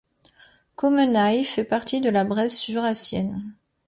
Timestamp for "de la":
2.01-2.23